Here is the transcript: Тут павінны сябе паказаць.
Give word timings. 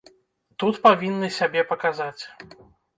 Тут 0.63 0.79
павінны 0.87 1.31
сябе 1.39 1.67
паказаць. 1.75 2.21